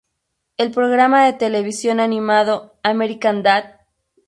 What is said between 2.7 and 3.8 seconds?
"American Dad!